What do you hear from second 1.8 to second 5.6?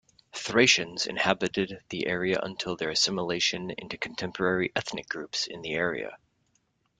the area until their assimilation into contemporary ethnic groups